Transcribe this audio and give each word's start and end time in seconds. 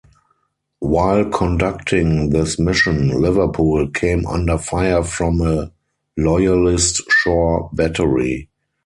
While 0.79 1.25
conducting 1.25 2.31
this 2.31 2.57
mission, 2.57 3.21
"Liverpool" 3.21 3.87
came 3.91 4.25
under 4.25 4.57
fire 4.57 5.03
from 5.03 5.41
a 5.41 5.71
Loyalist 6.17 7.03
shore-battery. 7.07 8.49